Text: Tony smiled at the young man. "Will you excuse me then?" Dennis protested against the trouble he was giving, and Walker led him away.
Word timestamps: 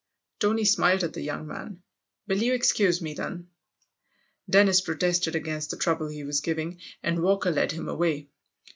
Tony 0.39 0.65
smiled 0.65 1.03
at 1.03 1.13
the 1.13 1.21
young 1.21 1.45
man. 1.45 1.83
"Will 2.27 2.41
you 2.41 2.53
excuse 2.53 3.03
me 3.03 3.13
then?" 3.13 3.49
Dennis 4.49 4.81
protested 4.81 5.35
against 5.35 5.69
the 5.69 5.77
trouble 5.77 6.07
he 6.07 6.23
was 6.23 6.41
giving, 6.41 6.79
and 7.03 7.21
Walker 7.21 7.51
led 7.51 7.71
him 7.73 7.87
away. 7.87 8.29